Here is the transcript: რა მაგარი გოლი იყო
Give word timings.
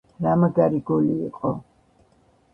რა 0.25 0.31
მაგარი 0.43 0.81
გოლი 0.87 1.19
იყო 1.29 1.53